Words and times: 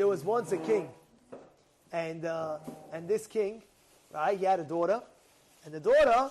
there 0.00 0.08
was 0.08 0.24
once 0.24 0.50
a 0.50 0.56
king, 0.56 0.88
and 1.92 2.24
uh, 2.24 2.56
and 2.90 3.06
this 3.06 3.26
king, 3.26 3.62
right? 4.10 4.38
He 4.38 4.46
had 4.46 4.58
a 4.58 4.64
daughter, 4.64 5.02
and 5.66 5.74
the 5.74 5.78
daughter 5.78 6.30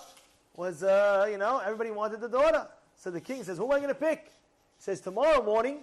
was, 0.55 0.81
uh, 0.81 1.27
you 1.29 1.37
know, 1.37 1.59
everybody 1.59 1.91
wanted 1.91 2.19
the 2.19 2.29
daughter. 2.29 2.65
So 2.97 3.11
the 3.11 3.21
king 3.21 3.43
says, 3.43 3.59
"Who 3.59 3.65
am 3.65 3.73
I 3.73 3.75
going 3.75 3.89
to 3.89 3.93
pick?" 3.93 4.23
He 4.25 4.81
says, 4.81 5.01
"Tomorrow 5.01 5.43
morning, 5.43 5.81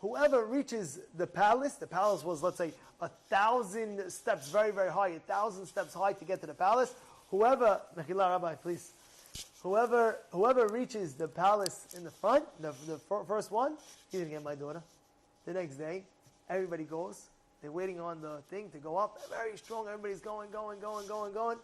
whoever 0.00 0.44
reaches 0.44 0.98
the 1.16 1.28
palace. 1.28 1.74
The 1.74 1.86
palace 1.86 2.24
was, 2.24 2.42
let's 2.42 2.58
say, 2.58 2.72
a 3.00 3.08
thousand 3.30 4.10
steps, 4.10 4.50
very 4.50 4.72
very 4.72 4.90
high, 4.90 5.10
a 5.10 5.20
thousand 5.20 5.66
steps 5.66 5.94
high 5.94 6.14
to 6.14 6.24
get 6.24 6.40
to 6.40 6.48
the 6.48 6.54
palace. 6.54 6.92
Whoever, 7.30 7.80
Mechila 7.96 8.30
Rabbi, 8.30 8.56
please." 8.56 8.90
Whoever, 9.62 10.18
whoever 10.32 10.66
reaches 10.66 11.14
the 11.14 11.28
palace 11.28 11.86
in 11.96 12.02
the 12.02 12.10
front, 12.10 12.44
the, 12.60 12.74
the 12.88 12.98
fir- 12.98 13.22
first 13.22 13.52
one, 13.52 13.76
going 14.10 14.24
to 14.24 14.30
get 14.32 14.42
my 14.42 14.56
daughter. 14.56 14.82
The 15.46 15.52
next 15.52 15.76
day, 15.76 16.02
everybody 16.48 16.84
goes. 16.84 17.28
They're 17.60 17.72
waiting 17.72 18.00
on 18.00 18.20
the 18.20 18.38
thing 18.50 18.70
to 18.70 18.78
go 18.78 18.96
up. 18.96 19.18
Very 19.30 19.56
strong. 19.56 19.86
Everybody's 19.86 20.20
going, 20.20 20.50
going, 20.50 20.80
going, 20.80 21.06
going, 21.06 21.32
going. 21.32 21.58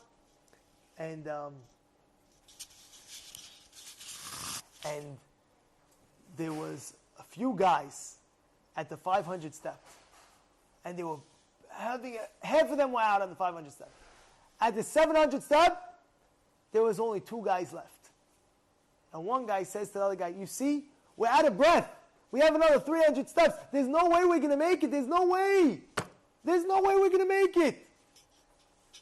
And 0.99 1.29
um, 1.29 1.53
and 4.87 5.05
there 6.37 6.53
was 6.53 6.95
a 7.19 7.23
few 7.23 7.55
guys 7.57 8.17
at 8.77 8.89
the 8.89 8.97
500 8.97 9.55
step, 9.55 9.81
and 10.85 10.97
they 10.97 11.03
were 11.03 11.17
having 11.71 12.17
a, 12.17 12.47
half 12.47 12.71
of 12.71 12.77
them 12.77 12.93
were 12.93 13.01
out 13.01 13.23
on 13.23 13.31
the 13.31 13.37
500 13.37 13.73
step. 13.73 13.91
At 14.61 14.75
the 14.75 14.83
700 14.83 15.43
step, 15.43 16.01
there 16.73 16.83
was 16.83 17.01
only 17.01 17.21
two 17.21 17.43
guys 17.45 17.73
left. 17.73 18.11
And 19.13 19.25
one 19.25 19.47
guy 19.47 19.63
says 19.63 19.89
to 19.89 19.95
the 19.95 20.05
other 20.05 20.17
guy, 20.17 20.29
You 20.29 20.47
see, 20.47 20.85
we're 21.17 21.29
out 21.29 21.47
of 21.47 21.57
breath. 21.57 21.91
We 22.31 22.41
have 22.41 22.55
another 22.55 22.79
300 22.79 23.29
steps. 23.29 23.57
There's 23.73 23.89
no 23.89 24.09
way 24.09 24.25
we're 24.25 24.39
going 24.39 24.51
to 24.51 24.57
make 24.57 24.83
it. 24.83 24.91
There's 24.91 25.07
no 25.07 25.27
way. 25.27 25.81
There's 26.45 26.65
no 26.65 26.81
way 26.83 26.95
we're 26.97 27.11
going 27.11 27.21
to 27.21 27.27
make 27.27 27.57
it. 27.57 27.87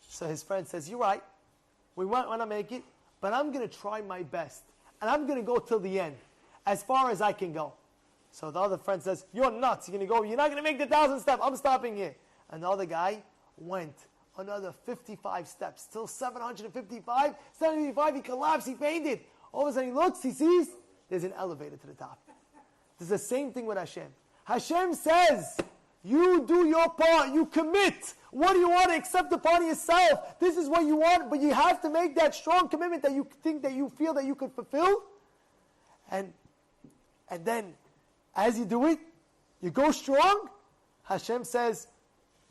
So 0.09 0.27
his 0.27 0.43
friend 0.43 0.66
says, 0.66 0.88
You're 0.88 1.01
right. 1.01 1.23
We 1.97 2.07
might 2.07 2.27
want 2.29 2.41
to 2.43 2.47
make 2.47 2.73
it, 2.73 2.82
but 3.21 3.32
I'm 3.32 3.52
going 3.52 3.69
to 3.69 3.74
try 3.74 4.01
my 4.01 4.23
best. 4.23 4.63
And 5.01 5.10
I'm 5.10 5.27
going 5.27 5.38
to 5.38 5.45
go 5.45 5.59
till 5.59 5.80
the 5.80 6.01
end, 6.01 6.16
as 6.66 6.82
far 6.82 7.10
as 7.10 7.21
I 7.21 7.32
can 7.32 7.52
go. 7.52 7.73
So 8.30 8.51
the 8.51 8.60
other 8.60 8.79
friend 8.79 9.02
says, 9.02 9.27
You're 9.32 9.51
nuts. 9.51 9.88
You're 9.88 9.99
going 9.99 10.07
to 10.07 10.15
go. 10.15 10.23
You're 10.23 10.37
not 10.37 10.51
going 10.51 10.63
to 10.63 10.63
make 10.63 10.79
the 10.79 10.87
thousand 10.87 11.21
steps. 11.21 11.43
I'm 11.45 11.57
stopping 11.57 11.97
here. 11.97 12.15
And 12.51 12.63
the 12.63 12.69
other 12.69 12.87
guy 12.87 13.23
went 13.59 13.95
another 14.38 14.73
55 14.85 15.49
steps 15.49 15.87
till 15.91 16.07
755. 16.07 17.35
755, 17.52 18.15
he 18.15 18.21
collapsed. 18.21 18.69
He 18.69 18.74
fainted. 18.74 19.21
All 19.52 19.66
of 19.66 19.69
a 19.69 19.73
sudden 19.73 19.88
he 19.88 19.95
looks, 19.95 20.23
he 20.23 20.32
sees 20.32 20.69
there's 21.09 21.24
an 21.24 21.32
elevator 21.32 21.77
to 21.77 21.87
the 21.87 21.95
top. 21.95 22.21
It's 23.01 23.11
the 23.11 23.19
same 23.19 23.52
thing 23.52 23.66
with 23.66 23.79
Hashem. 23.79 24.09
Hashem 24.45 24.95
says, 24.95 25.59
you 26.05 26.45
do 26.47 26.66
your 26.66 26.89
part, 26.91 27.35
you 27.35 27.47
commit. 27.47 28.15
What 28.30 28.53
do 28.53 28.61
you 28.61 28.69
want 28.69 28.91
to 28.91 28.97
accept 28.97 29.33
upon 29.33 29.66
yourself? 29.66 30.38
This 30.38 30.57
is 30.57 30.69
what 30.69 30.85
you 30.87 30.97
want, 30.97 31.29
but 31.29 31.41
you 31.41 31.53
have 31.53 31.83
to 31.83 31.91
make 31.91 32.15
that 32.15 32.35
strong 32.35 32.69
commitment 32.69 33.03
that 33.03 33.13
you 33.13 33.27
think 33.43 33.63
that 33.63 33.73
you 33.73 33.88
feel 33.88 34.15
that 34.15 34.25
you 34.25 34.35
could 34.35 34.53
fulfill. 34.53 35.03
And 36.11 36.33
and 37.29 37.45
then 37.45 37.75
as 38.37 38.59
you 38.59 38.65
do 38.65 38.87
it, 38.87 39.01
you 39.60 39.71
go 39.71 39.91
strong. 39.91 40.49
Hashem 41.03 41.43
says, 41.43 41.88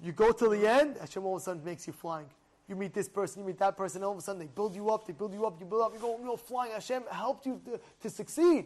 you 0.02 0.12
go 0.12 0.32
till 0.32 0.50
the 0.50 0.68
end, 0.68 0.98
Hashem 1.00 1.26
all 1.26 1.36
of 1.36 1.42
a 1.42 1.46
sudden 1.46 1.64
makes 1.64 1.88
you 1.88 1.94
flying. 1.94 2.28
You 2.68 2.76
meet 2.76 2.94
this 2.94 3.08
person, 3.08 3.42
you 3.42 3.48
meet 3.48 3.60
that 3.60 3.78
person, 3.78 4.04
all 4.04 4.12
of 4.12 4.18
a 4.18 4.22
sudden 4.22 4.40
they 4.40 4.48
build 4.48 4.76
you 4.76 4.90
up, 4.90 5.08
they 5.08 5.14
build 5.14 5.34
you 5.34 5.46
up, 5.46 5.60
you 5.60 5.66
build 5.66 5.84
up, 5.84 5.94
you 5.94 6.00
go, 6.00 6.20
you're 6.22 6.38
flying. 6.38 6.74
Hashem 6.74 7.04
helped 7.10 7.46
you 7.46 7.62
to, 7.66 7.80
to 8.02 8.10
succeed. 8.10 8.66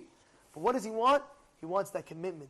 But 0.53 0.61
what 0.61 0.73
does 0.73 0.83
He 0.83 0.89
want? 0.89 1.21
He 1.59 1.65
wants 1.65 1.91
that 1.91 2.05
commitment. 2.05 2.49